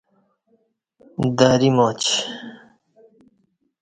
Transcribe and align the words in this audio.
دَری 1.37 1.69
ماچ 1.77 2.01